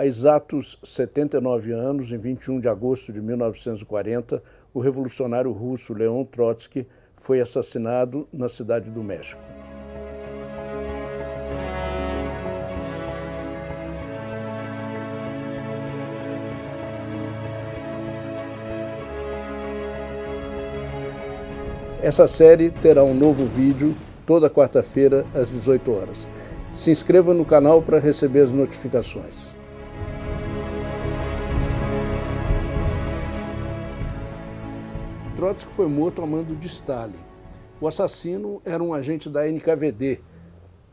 Há 0.00 0.06
exatos 0.06 0.78
79 0.82 1.72
anos, 1.72 2.10
em 2.10 2.16
21 2.16 2.58
de 2.58 2.70
agosto 2.70 3.12
de 3.12 3.20
1940, 3.20 4.42
o 4.72 4.80
revolucionário 4.80 5.52
russo 5.52 5.92
Leon 5.92 6.24
Trotsky 6.24 6.86
foi 7.16 7.38
assassinado 7.38 8.26
na 8.32 8.48
cidade 8.48 8.90
do 8.90 9.02
México. 9.02 9.42
Essa 22.00 22.26
série 22.26 22.70
terá 22.70 23.04
um 23.04 23.12
novo 23.12 23.44
vídeo 23.44 23.94
toda 24.24 24.48
quarta-feira 24.48 25.26
às 25.34 25.50
18 25.50 25.92
horas. 25.92 26.26
Se 26.72 26.90
inscreva 26.90 27.34
no 27.34 27.44
canal 27.44 27.82
para 27.82 28.00
receber 28.00 28.40
as 28.40 28.50
notificações. 28.50 29.59
Trotsky 35.40 35.72
foi 35.72 35.86
morto 35.86 36.20
a 36.20 36.26
mando 36.26 36.54
de 36.54 36.66
Stalin. 36.66 37.18
O 37.80 37.88
assassino 37.88 38.60
era 38.62 38.84
um 38.84 38.92
agente 38.92 39.30
da 39.30 39.48
NKVD, 39.48 40.20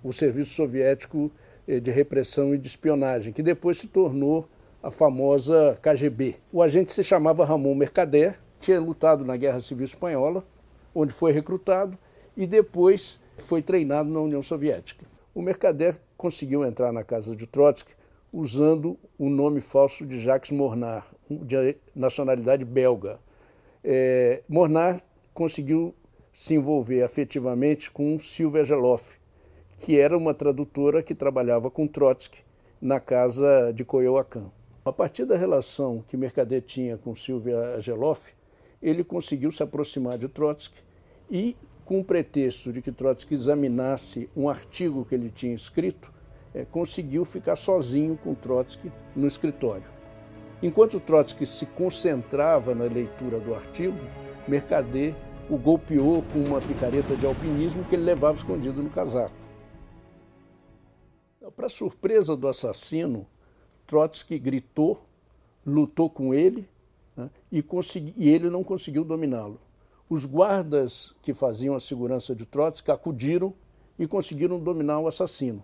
o 0.01 0.13
Serviço 0.13 0.53
Soviético 0.53 1.29
eh, 1.67 1.81
de 1.81 1.91
Repressão 1.91 2.55
e 2.55 2.57
de 2.57 2.65
Espionagem, 2.65 3.33
que 3.33 3.43
depois 3.43 3.77
se 3.77 3.89
tornou 3.89 4.47
a 4.81 4.89
famosa 4.89 5.77
KGB. 5.81 6.37
O 6.49 6.61
agente 6.61 6.93
se 6.93 7.03
chamava 7.03 7.43
Ramon 7.43 7.75
Mercader, 7.75 8.39
tinha 8.57 8.79
lutado 8.79 9.25
na 9.25 9.35
Guerra 9.35 9.59
Civil 9.59 9.83
Espanhola, 9.83 10.47
onde 10.95 11.13
foi 11.13 11.33
recrutado 11.33 11.97
e 12.37 12.47
depois 12.47 13.19
foi 13.35 13.61
treinado 13.61 14.09
na 14.09 14.21
União 14.21 14.41
Soviética. 14.41 15.05
O 15.35 15.41
Mercader 15.41 15.99
conseguiu 16.15 16.63
entrar 16.63 16.93
na 16.93 17.03
casa 17.03 17.35
de 17.35 17.45
Trotsky 17.45 17.95
usando 18.31 18.97
o 19.19 19.29
nome 19.29 19.59
falso 19.59 20.05
de 20.05 20.17
Jacques 20.21 20.51
Mornar, 20.51 21.05
de 21.29 21.75
nacionalidade 21.93 22.63
belga. 22.63 23.19
É, 23.89 24.43
Mornar 24.49 25.01
conseguiu 25.33 25.95
se 26.33 26.55
envolver 26.55 27.03
afetivamente 27.03 27.89
com 27.89 28.19
Silvia 28.19 28.65
Geloff, 28.65 29.15
que 29.77 29.97
era 29.97 30.17
uma 30.17 30.33
tradutora 30.33 31.01
que 31.01 31.15
trabalhava 31.15 31.71
com 31.71 31.87
Trotsky 31.87 32.43
na 32.81 32.99
casa 32.99 33.71
de 33.73 33.85
Coyoacán. 33.85 34.51
A 34.83 34.91
partir 34.91 35.23
da 35.23 35.37
relação 35.37 36.03
que 36.05 36.17
Mercader 36.17 36.63
tinha 36.63 36.97
com 36.97 37.15
Silvia 37.15 37.79
Geloff, 37.79 38.33
ele 38.81 39.05
conseguiu 39.05 39.53
se 39.53 39.63
aproximar 39.63 40.17
de 40.17 40.27
Trotsky 40.27 40.83
e, 41.31 41.55
com 41.85 42.01
o 42.01 42.03
pretexto 42.03 42.73
de 42.73 42.81
que 42.81 42.91
Trotsky 42.91 43.35
examinasse 43.35 44.29
um 44.35 44.49
artigo 44.49 45.05
que 45.05 45.15
ele 45.15 45.29
tinha 45.29 45.55
escrito, 45.55 46.11
é, 46.53 46.65
conseguiu 46.65 47.23
ficar 47.23 47.55
sozinho 47.55 48.19
com 48.21 48.35
Trotsky 48.35 48.91
no 49.15 49.27
escritório. 49.27 49.96
Enquanto 50.61 50.99
Trotsky 50.99 51.45
se 51.45 51.65
concentrava 51.65 52.73
na 52.73 52.85
leitura 52.85 53.39
do 53.39 53.53
artigo, 53.53 53.97
Mercader 54.47 55.15
o 55.49 55.57
golpeou 55.57 56.23
com 56.23 56.39
uma 56.39 56.59
picareta 56.59 57.15
de 57.15 57.25
alpinismo 57.25 57.83
que 57.85 57.95
ele 57.95 58.03
levava 58.03 58.37
escondido 58.37 58.81
no 58.81 58.89
casaco. 58.89 59.35
Para 61.55 61.69
surpresa 61.69 62.35
do 62.35 62.47
assassino, 62.47 63.25
Trotsky 63.85 64.37
gritou, 64.37 65.01
lutou 65.65 66.09
com 66.09 66.33
ele 66.33 66.67
né, 67.15 67.29
e, 67.51 67.63
consegui, 67.63 68.13
e 68.17 68.29
ele 68.29 68.49
não 68.49 68.63
conseguiu 68.63 69.03
dominá-lo. 69.03 69.59
Os 70.09 70.25
guardas 70.25 71.15
que 71.21 71.33
faziam 71.33 71.75
a 71.75 71.79
segurança 71.79 72.35
de 72.35 72.45
Trotsky 72.45 72.91
acudiram 72.91 73.53
e 73.97 74.05
conseguiram 74.07 74.59
dominar 74.59 74.99
o 74.99 75.07
assassino. 75.07 75.63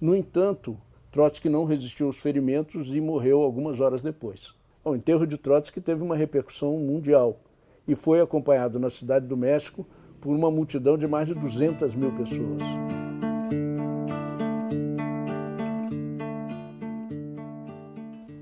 No 0.00 0.14
entanto, 0.16 0.78
Trotsky 1.10 1.48
não 1.48 1.64
resistiu 1.64 2.06
aos 2.06 2.18
ferimentos 2.18 2.94
e 2.94 3.00
morreu 3.00 3.42
algumas 3.42 3.80
horas 3.80 4.00
depois. 4.00 4.54
O 4.84 4.94
enterro 4.94 5.26
de 5.26 5.36
Trotsky 5.36 5.80
teve 5.80 6.04
uma 6.04 6.14
repercussão 6.14 6.78
mundial 6.78 7.40
e 7.86 7.96
foi 7.96 8.20
acompanhado 8.20 8.78
na 8.78 8.88
cidade 8.88 9.26
do 9.26 9.36
México 9.36 9.84
por 10.20 10.36
uma 10.36 10.52
multidão 10.52 10.96
de 10.96 11.08
mais 11.08 11.26
de 11.26 11.34
200 11.34 11.96
mil 11.96 12.12
pessoas. 12.12 12.62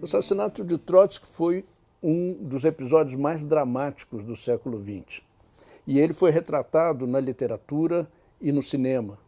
O 0.03 0.05
assassinato 0.05 0.63
de 0.63 0.77
Trotsky 0.77 1.27
foi 1.27 1.65
um 2.03 2.35
dos 2.35 2.67
episódios 2.67 3.19
mais 3.19 3.45
dramáticos 3.45 4.23
do 4.23 4.37
século 4.37 4.79
XX. 4.79 5.23
E 5.87 5.99
ele 5.99 6.13
foi 6.13 6.31
retratado 6.31 7.07
na 7.07 7.19
literatura 7.19 8.07
e 8.43 8.53
no 8.53 8.63
cinema. 8.63 9.19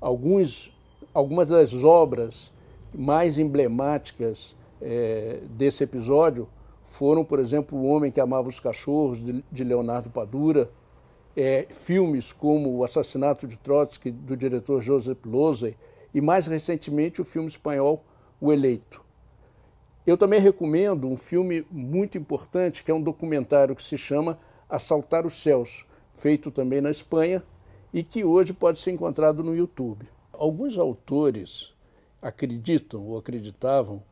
Alguns, 0.00 0.74
algumas 1.12 1.48
das 1.48 1.74
obras 1.84 2.53
mais 2.94 3.38
emblemáticas 3.38 4.56
é, 4.80 5.40
desse 5.50 5.84
episódio 5.84 6.48
foram, 6.82 7.24
por 7.24 7.38
exemplo, 7.38 7.78
O 7.78 7.84
Homem 7.84 8.12
que 8.12 8.20
Amava 8.20 8.48
os 8.48 8.60
Cachorros, 8.60 9.18
de 9.50 9.64
Leonardo 9.64 10.10
Padura, 10.10 10.70
é, 11.36 11.66
filmes 11.70 12.32
como 12.32 12.76
O 12.76 12.84
Assassinato 12.84 13.46
de 13.46 13.56
Trotsky, 13.56 14.10
do 14.10 14.36
diretor 14.36 14.80
Joseph 14.80 15.18
Losey, 15.24 15.76
e 16.14 16.20
mais 16.20 16.46
recentemente 16.46 17.20
o 17.20 17.24
filme 17.24 17.48
espanhol 17.48 18.04
O 18.40 18.52
Eleito. 18.52 19.02
Eu 20.06 20.16
também 20.16 20.38
recomendo 20.38 21.08
um 21.08 21.16
filme 21.16 21.66
muito 21.70 22.18
importante, 22.18 22.84
que 22.84 22.90
é 22.90 22.94
um 22.94 23.02
documentário 23.02 23.74
que 23.74 23.82
se 23.82 23.96
chama 23.96 24.38
Assaltar 24.68 25.26
os 25.26 25.42
Céus, 25.42 25.86
feito 26.12 26.50
também 26.50 26.80
na 26.80 26.90
Espanha 26.90 27.42
e 27.92 28.02
que 28.02 28.24
hoje 28.24 28.52
pode 28.52 28.78
ser 28.80 28.90
encontrado 28.90 29.42
no 29.42 29.56
YouTube. 29.56 30.06
Alguns 30.32 30.76
autores 30.76 31.72
acreditam 32.24 33.06
ou 33.06 33.18
acreditavam 33.18 34.02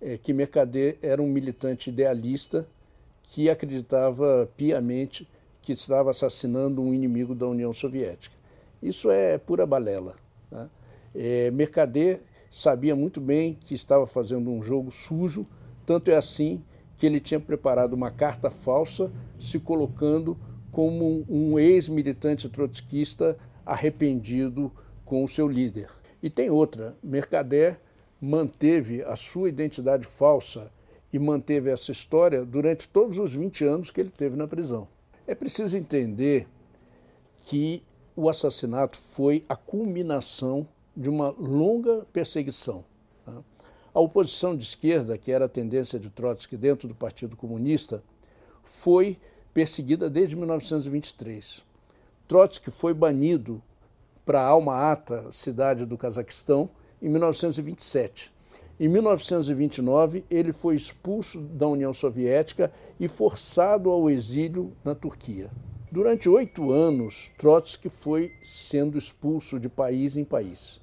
é, 0.00 0.16
que 0.16 0.32
Mercader 0.32 0.96
era 1.02 1.20
um 1.20 1.26
militante 1.26 1.90
idealista 1.90 2.64
que 3.24 3.50
acreditava 3.50 4.48
piamente 4.56 5.28
que 5.60 5.72
estava 5.72 6.10
assassinando 6.12 6.80
um 6.80 6.94
inimigo 6.94 7.34
da 7.34 7.44
União 7.48 7.72
Soviética. 7.72 8.36
Isso 8.80 9.10
é 9.10 9.36
pura 9.36 9.66
balela. 9.66 10.14
Né? 10.48 10.70
É, 11.12 11.50
Mercader 11.50 12.20
sabia 12.48 12.94
muito 12.94 13.20
bem 13.20 13.54
que 13.54 13.74
estava 13.74 14.06
fazendo 14.06 14.48
um 14.48 14.62
jogo 14.62 14.92
sujo, 14.92 15.44
tanto 15.84 16.08
é 16.08 16.14
assim 16.14 16.62
que 16.96 17.04
ele 17.04 17.18
tinha 17.18 17.40
preparado 17.40 17.94
uma 17.94 18.12
carta 18.12 18.48
falsa 18.48 19.10
se 19.40 19.58
colocando 19.58 20.38
como 20.70 21.24
um 21.28 21.58
ex-militante 21.58 22.48
trotskista 22.48 23.36
arrependido 23.64 24.70
com 25.04 25.24
o 25.24 25.28
seu 25.28 25.48
líder. 25.48 25.88
E 26.22 26.30
tem 26.30 26.50
outra, 26.50 26.96
Mercader 27.02 27.78
manteve 28.20 29.02
a 29.02 29.14
sua 29.16 29.48
identidade 29.48 30.06
falsa 30.06 30.70
e 31.12 31.18
manteve 31.18 31.70
essa 31.70 31.92
história 31.92 32.44
durante 32.44 32.88
todos 32.88 33.18
os 33.18 33.32
20 33.32 33.64
anos 33.64 33.90
que 33.90 34.00
ele 34.00 34.10
teve 34.10 34.36
na 34.36 34.46
prisão. 34.46 34.88
É 35.26 35.34
preciso 35.34 35.76
entender 35.76 36.46
que 37.38 37.82
o 38.14 38.28
assassinato 38.28 38.98
foi 38.98 39.44
a 39.48 39.54
culminação 39.54 40.66
de 40.96 41.08
uma 41.08 41.30
longa 41.30 42.06
perseguição. 42.12 42.84
Tá? 43.24 43.42
A 43.92 44.00
oposição 44.00 44.56
de 44.56 44.64
esquerda, 44.64 45.18
que 45.18 45.30
era 45.30 45.44
a 45.44 45.48
tendência 45.48 45.98
de 45.98 46.10
Trotsky 46.10 46.56
dentro 46.56 46.88
do 46.88 46.94
Partido 46.94 47.36
Comunista, 47.36 48.02
foi 48.62 49.18
perseguida 49.52 50.10
desde 50.10 50.36
1923. 50.36 51.64
Trotsky 52.26 52.70
foi 52.70 52.92
banido 52.92 53.62
para 54.26 54.42
Alma-Ata, 54.42 55.30
cidade 55.30 55.86
do 55.86 55.96
Cazaquistão, 55.96 56.68
em 57.00 57.08
1927. 57.08 58.34
Em 58.78 58.88
1929, 58.88 60.24
ele 60.28 60.52
foi 60.52 60.74
expulso 60.74 61.40
da 61.40 61.68
União 61.68 61.92
Soviética 61.94 62.72
e 62.98 63.06
forçado 63.06 63.88
ao 63.88 64.10
exílio 64.10 64.72
na 64.84 64.96
Turquia. 64.96 65.48
Durante 65.92 66.28
oito 66.28 66.72
anos, 66.72 67.30
Trotsky 67.38 67.88
foi 67.88 68.32
sendo 68.42 68.98
expulso 68.98 69.60
de 69.60 69.68
país 69.68 70.16
em 70.16 70.24
país. 70.24 70.80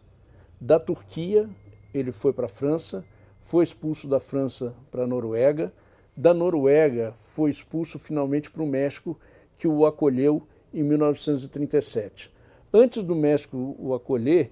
Da 0.60 0.80
Turquia, 0.80 1.50
ele 1.94 2.14
foi 2.14 2.32
para 2.32 2.46
a 2.46 2.50
França, 2.50 3.04
foi 3.42 3.66
expulso 3.66 4.08
da 4.08 4.22
França 4.22 4.74
para 4.90 5.04
a 5.04 5.08
Noruega, 5.08 5.74
da 6.16 6.34
Noruega 6.34 7.12
foi 7.14 7.50
expulso 7.50 8.00
finalmente 8.00 8.50
para 8.50 8.64
o 8.64 8.68
México, 8.68 9.20
que 9.58 9.68
o 9.68 9.86
acolheu 9.86 10.48
em 10.74 10.82
1937. 10.82 12.33
Antes 12.76 13.04
do 13.04 13.16
México 13.16 13.76
o 13.78 13.94
acolher, 13.94 14.52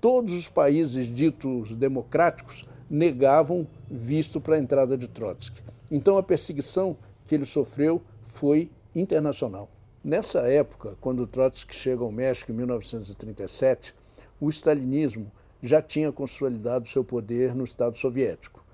todos 0.00 0.34
os 0.34 0.48
países 0.48 1.12
ditos 1.12 1.74
democráticos 1.74 2.64
negavam 2.88 3.66
visto 3.90 4.40
para 4.40 4.54
a 4.54 4.58
entrada 4.60 4.96
de 4.96 5.08
Trotsky. 5.08 5.60
Então 5.90 6.16
a 6.16 6.22
perseguição 6.22 6.96
que 7.26 7.34
ele 7.34 7.44
sofreu 7.44 8.00
foi 8.22 8.70
internacional. 8.94 9.68
Nessa 10.04 10.42
época, 10.42 10.96
quando 11.00 11.26
Trotsky 11.26 11.74
chega 11.74 12.04
ao 12.04 12.12
México 12.12 12.52
em 12.52 12.54
1937, 12.54 13.96
o 14.40 14.48
stalinismo 14.48 15.32
já 15.60 15.82
tinha 15.82 16.12
consolidado 16.12 16.88
seu 16.88 17.02
poder 17.02 17.52
no 17.52 17.64
Estado 17.64 17.98
soviético. 17.98 18.64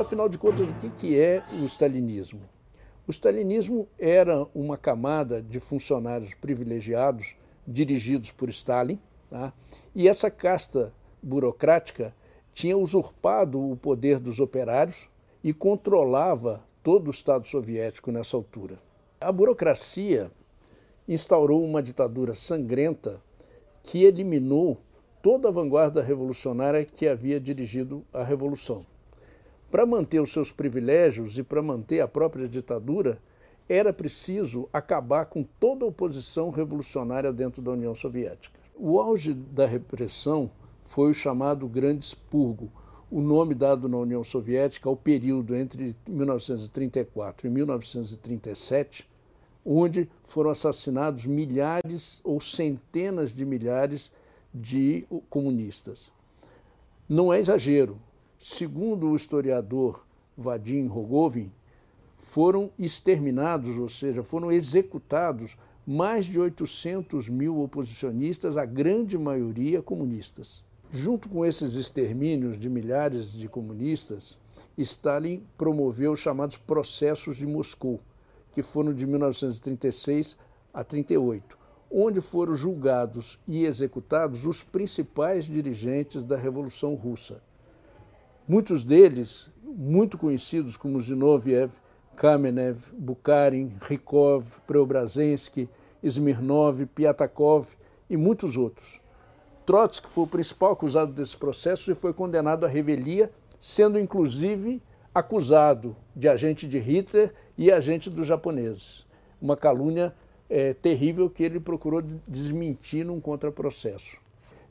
Afinal 0.00 0.28
de 0.28 0.38
contas, 0.38 0.68
o 0.70 0.90
que 0.90 1.18
é 1.18 1.42
o 1.60 1.64
stalinismo? 1.64 2.40
O 3.06 3.10
O 3.10 3.10
stalinismo 3.10 3.88
era 3.98 4.46
uma 4.54 4.76
camada 4.76 5.42
de 5.42 5.58
funcionários 5.58 6.34
privilegiados 6.34 7.34
dirigidos 7.66 8.30
por 8.30 8.48
Stalin, 8.48 8.98
tá? 9.28 9.52
e 9.94 10.08
essa 10.08 10.30
casta 10.30 10.92
burocrática 11.22 12.14
tinha 12.52 12.76
usurpado 12.76 13.70
o 13.70 13.76
poder 13.76 14.18
dos 14.18 14.40
operários 14.40 15.08
e 15.42 15.52
controlava 15.52 16.64
todo 16.82 17.08
o 17.08 17.10
Estado 17.10 17.46
soviético 17.46 18.10
nessa 18.10 18.36
altura. 18.36 18.78
A 19.20 19.30
burocracia 19.30 20.30
instaurou 21.08 21.64
uma 21.64 21.82
ditadura 21.82 22.34
sangrenta 22.34 23.20
que 23.82 24.04
eliminou 24.04 24.78
toda 25.22 25.48
a 25.48 25.52
vanguarda 25.52 26.02
revolucionária 26.02 26.84
que 26.84 27.08
havia 27.08 27.40
dirigido 27.40 28.04
a 28.12 28.22
revolução. 28.22 28.86
Para 29.70 29.86
manter 29.86 30.20
os 30.20 30.32
seus 30.32 30.50
privilégios 30.50 31.38
e 31.38 31.42
para 31.44 31.62
manter 31.62 32.00
a 32.00 32.08
própria 32.08 32.48
ditadura, 32.48 33.20
era 33.68 33.92
preciso 33.92 34.68
acabar 34.72 35.26
com 35.26 35.44
toda 35.44 35.84
a 35.84 35.88
oposição 35.88 36.50
revolucionária 36.50 37.32
dentro 37.32 37.62
da 37.62 37.70
União 37.70 37.94
Soviética. 37.94 38.58
O 38.74 38.98
auge 38.98 39.32
da 39.32 39.66
repressão 39.66 40.50
foi 40.82 41.12
o 41.12 41.14
chamado 41.14 41.68
Grande 41.68 42.04
Expurgo, 42.04 42.68
o 43.08 43.20
nome 43.20 43.54
dado 43.54 43.88
na 43.88 43.96
União 43.96 44.24
Soviética 44.24 44.88
ao 44.88 44.96
período 44.96 45.54
entre 45.54 45.94
1934 46.08 47.46
e 47.46 47.50
1937, 47.50 49.08
onde 49.64 50.08
foram 50.24 50.50
assassinados 50.50 51.26
milhares 51.26 52.20
ou 52.24 52.40
centenas 52.40 53.32
de 53.32 53.44
milhares 53.44 54.10
de 54.52 55.06
comunistas. 55.28 56.12
Não 57.08 57.32
é 57.32 57.38
exagero. 57.38 57.98
Segundo 58.42 59.10
o 59.10 59.14
historiador 59.14 60.02
Vadim 60.34 60.86
Rogovin, 60.86 61.52
foram 62.16 62.70
exterminados, 62.78 63.76
ou 63.76 63.86
seja, 63.86 64.22
foram 64.22 64.50
executados 64.50 65.58
mais 65.86 66.24
de 66.24 66.40
800 66.40 67.28
mil 67.28 67.60
oposicionistas, 67.60 68.56
a 68.56 68.64
grande 68.64 69.18
maioria 69.18 69.82
comunistas. 69.82 70.64
Junto 70.90 71.28
com 71.28 71.44
esses 71.44 71.74
extermínios 71.74 72.58
de 72.58 72.70
milhares 72.70 73.30
de 73.30 73.46
comunistas, 73.46 74.38
Stalin 74.78 75.44
promoveu 75.58 76.12
os 76.12 76.20
chamados 76.20 76.56
processos 76.56 77.36
de 77.36 77.46
Moscou, 77.46 78.00
que 78.54 78.62
foram 78.62 78.94
de 78.94 79.06
1936 79.06 80.38
a 80.72 80.82
38, 80.82 81.58
onde 81.90 82.22
foram 82.22 82.54
julgados 82.54 83.38
e 83.46 83.66
executados 83.66 84.46
os 84.46 84.62
principais 84.62 85.44
dirigentes 85.44 86.22
da 86.22 86.38
Revolução 86.38 86.94
Russa. 86.94 87.42
Muitos 88.52 88.84
deles, 88.84 89.48
muito 89.62 90.18
conhecidos 90.18 90.76
como 90.76 91.00
Zinoviev, 91.00 91.70
Kamenev, 92.16 92.90
Bukharin, 92.98 93.70
Rykov, 93.80 94.58
Preobrazhensky, 94.66 95.68
Smirnov, 96.02 96.84
Piatakov 96.86 97.68
e 98.10 98.16
muitos 98.16 98.56
outros. 98.56 99.00
Trotsky 99.64 100.08
foi 100.08 100.24
o 100.24 100.26
principal 100.26 100.72
acusado 100.72 101.12
desse 101.12 101.36
processo 101.36 101.92
e 101.92 101.94
foi 101.94 102.12
condenado 102.12 102.66
à 102.66 102.68
revelia, 102.68 103.30
sendo 103.60 104.00
inclusive 104.00 104.82
acusado 105.14 105.96
de 106.16 106.28
agente 106.28 106.66
de 106.66 106.80
Hitler 106.80 107.32
e 107.56 107.70
agente 107.70 108.10
dos 108.10 108.26
japoneses. 108.26 109.06
Uma 109.40 109.56
calúnia 109.56 110.12
é, 110.48 110.74
terrível 110.74 111.30
que 111.30 111.44
ele 111.44 111.60
procurou 111.60 112.02
desmentir 112.26 113.06
num 113.06 113.20
contraprocesso. 113.20 114.18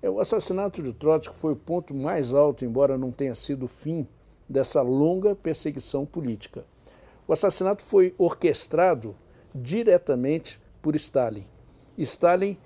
É, 0.02 0.10
o 0.10 0.20
assassinato 0.20 0.82
de 0.82 0.94
Trotsky 0.94 1.36
foi 1.36 1.54
o 1.54 1.58
ponto 1.58 1.94
mais 1.94 2.34
alto, 2.34 2.64
embora 2.64 2.98
não 2.98 3.12
tenha 3.12 3.36
sido 3.36 3.64
o 3.64 3.68
fim 3.68 4.08
dessa 4.48 4.82
longa 4.82 5.36
perseguição 5.36 6.06
política. 6.06 6.66
O 7.28 7.34
assassinato 7.34 7.84
foi 7.84 8.16
orquestrado 8.18 9.16
diretamente 9.54 10.60
por 10.82 10.96
Stalin. 10.96 11.46
Stalin 11.98 12.58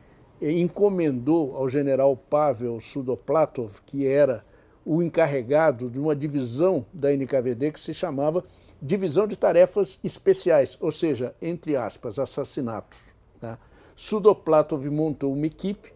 eh, 0.42 0.52
encomendou 0.52 1.56
ao 1.56 1.68
general 1.68 2.16
Pavel 2.16 2.80
Sudoplatov, 2.80 3.82
que 3.86 4.06
era 4.06 4.46
o 4.86 5.02
encarregado 5.02 5.90
de 5.90 6.00
uma 6.00 6.16
divisão 6.16 6.86
da 6.94 7.12
NKVD 7.12 7.72
que 7.72 7.80
se 7.80 7.94
chamava 7.94 8.44
Divisão 8.82 9.26
de 9.26 9.38
Tarefas 9.38 9.98
Especiais, 10.04 10.78
ou 10.82 10.92
seja, 10.92 11.34
entre 11.42 11.76
aspas, 11.76 12.20
assassinatos. 12.20 13.00
Tá? 13.40 13.58
Sudoplatov 13.96 14.86
montou 14.90 15.32
uma 15.32 15.46
equipe. 15.46 15.93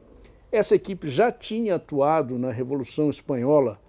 Essa 0.51 0.75
equipe 0.75 1.09
já 1.09 1.31
tinha 1.31 1.75
atuado 1.75 2.39
na 2.39 2.51
Revolução 2.51 3.09
Espanhola, 3.09 3.79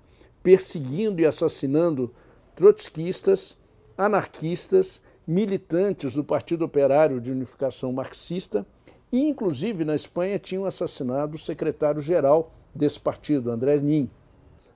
perseguindo 0.42 1.20
e 1.20 1.26
assassinando 1.26 2.12
trotskistas 2.54 3.56
anarquistas, 3.98 5.02
militantes 5.26 6.14
do 6.14 6.22
Partido 6.22 6.64
Operário 6.64 7.20
de 7.20 7.32
Unificação 7.32 7.92
Marxista 7.92 8.64
e, 9.12 9.28
inclusive, 9.28 9.84
na 9.84 9.96
Espanha 9.96 10.38
tinham 10.38 10.64
assassinado 10.64 11.34
o 11.34 11.38
secretário-geral 11.38 12.54
desse 12.72 13.00
partido, 13.00 13.50
André 13.50 13.78
Nin. 13.80 14.08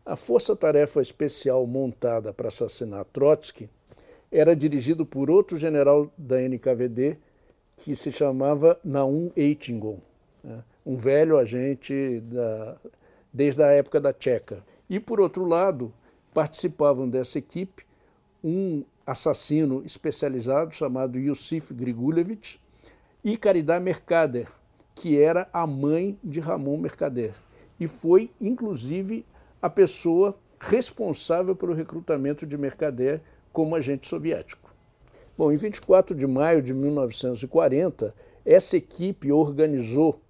A 0.04 0.16
força-tarefa 0.16 1.00
especial 1.00 1.64
montada 1.66 2.34
para 2.34 2.48
assassinar 2.48 3.04
Trotsky 3.04 3.70
era 4.30 4.56
dirigido 4.56 5.06
por 5.06 5.30
outro 5.30 5.56
general 5.56 6.12
da 6.18 6.40
NKVD 6.40 7.16
que 7.76 7.94
se 7.94 8.10
chamava 8.10 8.78
Naum 8.82 9.30
Eitingon, 9.36 9.98
né? 10.42 10.64
Um 10.84 10.96
velho 10.96 11.38
agente 11.38 12.20
da, 12.20 12.76
desde 13.32 13.62
a 13.62 13.68
época 13.68 14.00
da 14.00 14.12
Tcheca. 14.12 14.64
E, 14.88 14.98
por 14.98 15.20
outro 15.20 15.44
lado, 15.44 15.92
participavam 16.34 17.08
dessa 17.08 17.38
equipe 17.38 17.84
um 18.42 18.84
assassino 19.06 19.82
especializado 19.84 20.74
chamado 20.74 21.18
Yusuf 21.18 21.72
Grigulevich 21.72 22.60
e 23.24 23.36
Caridad 23.36 23.82
Mercader, 23.82 24.48
que 24.94 25.20
era 25.20 25.48
a 25.52 25.66
mãe 25.66 26.18
de 26.22 26.40
Ramon 26.40 26.76
Mercader 26.76 27.34
e 27.82 27.88
foi, 27.88 28.30
inclusive, 28.40 29.26
a 29.60 29.68
pessoa 29.68 30.38
responsável 30.60 31.56
pelo 31.56 31.74
recrutamento 31.74 32.46
de 32.46 32.56
Mercader 32.56 33.20
como 33.52 33.74
agente 33.74 34.06
soviético. 34.06 34.72
Bom, 35.36 35.50
em 35.50 35.56
24 35.56 36.14
de 36.14 36.24
maio 36.24 36.62
de 36.62 36.72
1940, 36.72 38.14
essa 38.44 38.76
equipe 38.76 39.32
organizou 39.32 40.20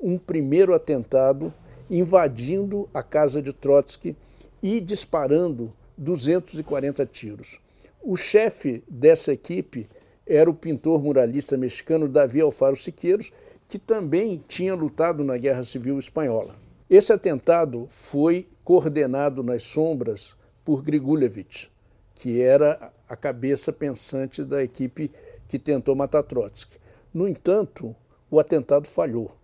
um 0.00 0.16
primeiro 0.18 0.74
atentado 0.74 1.52
invadindo 1.90 2.88
a 2.94 3.02
casa 3.02 3.42
de 3.42 3.52
Trotsky 3.52 4.16
e 4.62 4.80
disparando 4.80 5.72
240 5.98 7.04
tiros. 7.06 7.58
O 8.02 8.16
chefe 8.16 8.82
dessa 8.88 9.32
equipe 9.32 9.88
era 10.26 10.48
o 10.48 10.54
pintor 10.54 11.02
muralista 11.02 11.56
mexicano 11.56 12.08
Davi 12.08 12.40
Alfaro 12.40 12.76
Siqueiros, 12.76 13.32
que 13.68 13.78
também 13.78 14.42
tinha 14.48 14.74
lutado 14.74 15.24
na 15.24 15.36
Guerra 15.36 15.64
Civil 15.64 15.98
Espanhola. 15.98 16.54
Esse 16.88 17.12
atentado 17.12 17.86
foi 17.90 18.48
coordenado 18.64 19.42
nas 19.42 19.62
sombras 19.62 20.36
por 20.64 20.82
Grigulevich, 20.82 21.70
que 22.14 22.40
era 22.40 22.92
a 23.08 23.16
cabeça 23.16 23.72
pensante 23.72 24.44
da 24.44 24.62
equipe 24.62 25.10
que 25.48 25.58
tentou 25.58 25.94
matar 25.94 26.22
Trotsky. 26.22 26.78
No 27.12 27.28
entanto, 27.28 27.94
o 28.30 28.38
atentado 28.38 28.86
falhou. 28.86 29.39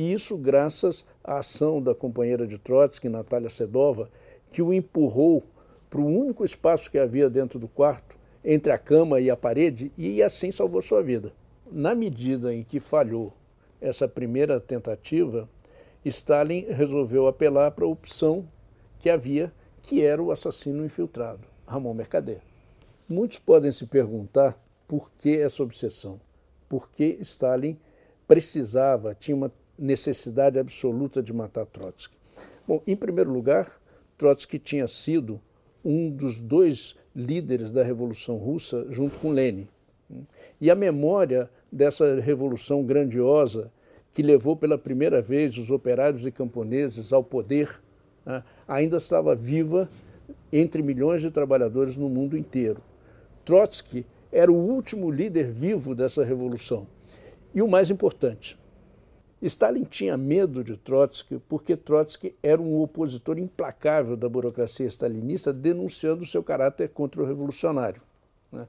E 0.00 0.14
isso 0.14 0.34
graças 0.34 1.04
à 1.22 1.40
ação 1.40 1.82
da 1.82 1.94
companheira 1.94 2.46
de 2.46 2.56
Trotsky, 2.56 3.06
Natália 3.06 3.50
Sedova, 3.50 4.08
que 4.50 4.62
o 4.62 4.72
empurrou 4.72 5.44
para 5.90 6.00
o 6.00 6.06
único 6.06 6.42
espaço 6.42 6.90
que 6.90 6.98
havia 6.98 7.28
dentro 7.28 7.58
do 7.58 7.68
quarto, 7.68 8.16
entre 8.42 8.72
a 8.72 8.78
cama 8.78 9.20
e 9.20 9.28
a 9.28 9.36
parede, 9.36 9.92
e 9.98 10.22
assim 10.22 10.50
salvou 10.50 10.80
sua 10.80 11.02
vida. 11.02 11.34
Na 11.70 11.94
medida 11.94 12.54
em 12.54 12.64
que 12.64 12.80
falhou 12.80 13.34
essa 13.78 14.08
primeira 14.08 14.58
tentativa, 14.58 15.46
Stalin 16.02 16.64
resolveu 16.70 17.26
apelar 17.26 17.70
para 17.72 17.84
a 17.84 17.88
opção 17.88 18.48
que 19.00 19.10
havia, 19.10 19.52
que 19.82 20.02
era 20.02 20.22
o 20.22 20.32
assassino 20.32 20.82
infiltrado, 20.82 21.46
Ramon 21.66 21.92
Mercader. 21.92 22.40
Muitos 23.06 23.38
podem 23.38 23.70
se 23.70 23.84
perguntar 23.84 24.58
por 24.88 25.12
que 25.12 25.36
essa 25.36 25.62
obsessão, 25.62 26.18
por 26.70 26.90
que 26.90 27.18
Stalin 27.20 27.78
precisava, 28.26 29.14
tinha 29.14 29.36
uma 29.36 29.52
necessidade 29.80 30.58
absoluta 30.58 31.22
de 31.22 31.32
matar 31.32 31.64
Trotsky. 31.64 32.14
Bom, 32.68 32.82
em 32.86 32.94
primeiro 32.94 33.32
lugar, 33.32 33.80
Trotsky 34.18 34.58
tinha 34.58 34.86
sido 34.86 35.40
um 35.82 36.10
dos 36.10 36.38
dois 36.38 36.94
líderes 37.16 37.70
da 37.70 37.82
Revolução 37.82 38.36
Russa, 38.36 38.86
junto 38.90 39.18
com 39.18 39.30
Lenin. 39.30 39.66
E 40.60 40.70
a 40.70 40.74
memória 40.74 41.50
dessa 41.72 42.20
revolução 42.20 42.84
grandiosa 42.84 43.72
que 44.12 44.22
levou 44.22 44.54
pela 44.54 44.76
primeira 44.76 45.22
vez 45.22 45.56
os 45.56 45.70
operários 45.70 46.26
e 46.26 46.30
camponeses 46.30 47.12
ao 47.12 47.24
poder 47.24 47.80
né, 48.26 48.42
ainda 48.68 48.98
estava 48.98 49.34
viva 49.34 49.88
entre 50.52 50.82
milhões 50.82 51.22
de 51.22 51.30
trabalhadores 51.30 51.96
no 51.96 52.08
mundo 52.08 52.36
inteiro. 52.36 52.82
Trotsky 53.44 54.04
era 54.30 54.50
o 54.50 54.56
último 54.56 55.10
líder 55.10 55.50
vivo 55.50 55.94
dessa 55.94 56.24
revolução. 56.24 56.86
E 57.54 57.62
o 57.62 57.68
mais 57.68 57.90
importante, 57.90 58.58
Stalin 59.42 59.84
tinha 59.84 60.18
medo 60.18 60.62
de 60.62 60.76
Trotsky 60.76 61.38
porque 61.48 61.74
Trotsky 61.74 62.34
era 62.42 62.60
um 62.60 62.78
opositor 62.80 63.38
implacável 63.38 64.16
da 64.16 64.28
burocracia 64.28 64.86
stalinista, 64.86 65.52
denunciando 65.52 66.26
seu 66.26 66.42
caráter 66.42 66.90
contra-revolucionário. 66.90 68.02
Né? 68.52 68.68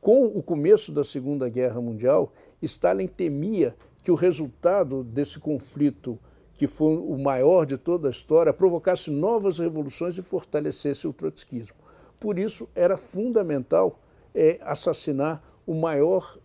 Com 0.00 0.26
o 0.26 0.42
começo 0.42 0.92
da 0.92 1.02
Segunda 1.02 1.48
Guerra 1.48 1.80
Mundial, 1.80 2.32
Stalin 2.60 3.08
temia 3.08 3.74
que 4.02 4.10
o 4.10 4.16
resultado 4.16 5.02
desse 5.02 5.40
conflito, 5.40 6.18
que 6.54 6.66
foi 6.66 6.96
o 6.96 7.16
maior 7.18 7.66
de 7.66 7.76
toda 7.76 8.08
a 8.08 8.10
história, 8.10 8.52
provocasse 8.52 9.10
novas 9.10 9.58
revoluções 9.58 10.16
e 10.18 10.22
fortalecesse 10.22 11.06
o 11.06 11.12
trotskismo. 11.12 11.76
Por 12.20 12.38
isso, 12.38 12.68
era 12.74 12.96
fundamental 12.96 13.98
é, 14.32 14.58
assassinar 14.62 15.42
o 15.66 15.74
maior 15.74 16.38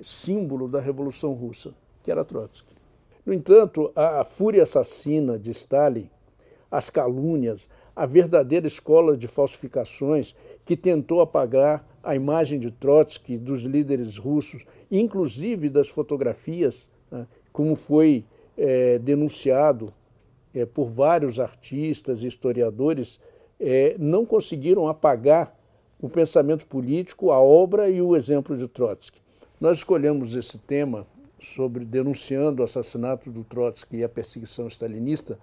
símbolo 0.00 0.68
da 0.68 0.80
Revolução 0.80 1.32
Russa, 1.32 1.74
que 2.02 2.10
era 2.10 2.24
Trotsky. 2.24 2.71
No 3.24 3.32
entanto, 3.32 3.92
a 3.94 4.24
fúria 4.24 4.64
assassina 4.64 5.38
de 5.38 5.50
Stalin, 5.52 6.10
as 6.70 6.90
calúnias, 6.90 7.68
a 7.94 8.04
verdadeira 8.04 8.66
escola 8.66 9.16
de 9.16 9.28
falsificações 9.28 10.34
que 10.64 10.76
tentou 10.76 11.20
apagar 11.20 11.86
a 12.02 12.16
imagem 12.16 12.58
de 12.58 12.70
Trotsky, 12.70 13.38
dos 13.38 13.62
líderes 13.62 14.16
russos, 14.16 14.64
inclusive 14.90 15.68
das 15.68 15.88
fotografias, 15.88 16.90
né, 17.10 17.26
como 17.52 17.76
foi 17.76 18.24
é, 18.56 18.98
denunciado 18.98 19.92
é, 20.52 20.66
por 20.66 20.86
vários 20.86 21.38
artistas 21.38 22.24
e 22.24 22.26
historiadores, 22.26 23.20
é, 23.60 23.94
não 23.98 24.26
conseguiram 24.26 24.88
apagar 24.88 25.56
o 26.00 26.08
pensamento 26.08 26.66
político, 26.66 27.30
a 27.30 27.40
obra 27.40 27.88
e 27.88 28.02
o 28.02 28.16
exemplo 28.16 28.56
de 28.56 28.66
Trotsky. 28.66 29.20
Nós 29.60 29.78
escolhemos 29.78 30.34
esse 30.34 30.58
tema 30.58 31.06
sobre 31.44 31.84
denunciando 31.84 32.62
o 32.62 32.64
assassinato 32.64 33.30
do 33.30 33.44
Trotsky 33.44 33.98
e 33.98 34.04
a 34.04 34.08
perseguição 34.08 34.66
stalinista 34.66 35.38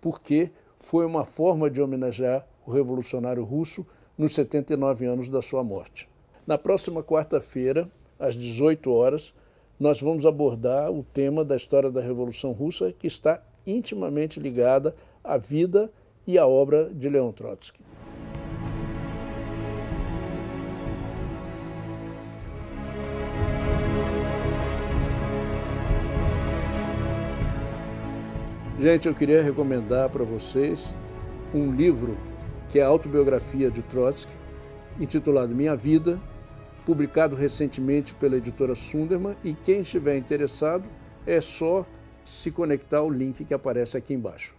porque 0.00 0.50
foi 0.78 1.04
uma 1.04 1.24
forma 1.24 1.70
de 1.70 1.80
homenagear 1.80 2.46
o 2.66 2.70
revolucionário 2.70 3.42
russo 3.44 3.86
nos 4.16 4.34
79 4.34 5.06
anos 5.06 5.28
da 5.28 5.42
sua 5.42 5.64
morte. 5.64 6.08
Na 6.46 6.56
próxima 6.56 7.02
quarta-feira, 7.02 7.90
às 8.18 8.34
18 8.34 8.90
horas, 8.90 9.34
nós 9.78 10.00
vamos 10.00 10.26
abordar 10.26 10.90
o 10.90 11.04
tema 11.04 11.44
da 11.44 11.56
história 11.56 11.90
da 11.90 12.00
Revolução 12.00 12.52
Russa, 12.52 12.92
que 12.92 13.06
está 13.06 13.42
intimamente 13.66 14.40
ligada 14.40 14.94
à 15.22 15.36
vida 15.36 15.90
e 16.26 16.38
à 16.38 16.46
obra 16.46 16.90
de 16.92 17.08
Leon 17.08 17.32
Trotsky. 17.32 17.80
Gente, 28.80 29.08
eu 29.08 29.14
queria 29.14 29.42
recomendar 29.42 30.08
para 30.08 30.22
vocês 30.22 30.96
um 31.52 31.72
livro 31.72 32.16
que 32.68 32.78
é 32.78 32.82
a 32.84 32.86
autobiografia 32.86 33.72
de 33.72 33.82
Trotsky, 33.82 34.32
intitulado 35.00 35.52
Minha 35.52 35.74
Vida, 35.74 36.20
publicado 36.86 37.34
recentemente 37.34 38.14
pela 38.14 38.36
editora 38.36 38.76
Sunderman, 38.76 39.34
e 39.42 39.52
quem 39.52 39.80
estiver 39.80 40.16
interessado 40.16 40.84
é 41.26 41.40
só 41.40 41.84
se 42.22 42.52
conectar 42.52 42.98
ao 42.98 43.10
link 43.10 43.44
que 43.44 43.52
aparece 43.52 43.96
aqui 43.96 44.14
embaixo. 44.14 44.57